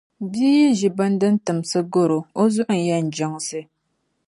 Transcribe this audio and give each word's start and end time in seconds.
Bia 0.31 0.49
yi 0.57 0.67
ʒi 0.79 0.89
bini 0.97 1.17
din 1.21 1.35
timsi 1.45 1.79
gari 1.91 2.15
o, 2.19 2.21
o 2.41 2.43
zuɣu 2.53 2.73
n-yɛn 2.77 3.05
jiŋsi. 3.15 3.59